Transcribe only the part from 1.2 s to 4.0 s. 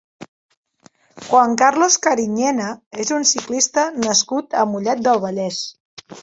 Juan Carlos Cariñena és un ciclista